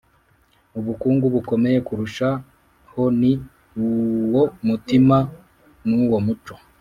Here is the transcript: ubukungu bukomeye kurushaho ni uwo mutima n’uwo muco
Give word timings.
ubukungu 0.79 1.25
bukomeye 1.35 1.77
kurushaho 1.87 3.03
ni 3.19 3.31
uwo 3.83 4.43
mutima 4.67 5.17
n’uwo 5.87 6.17
muco 6.25 6.53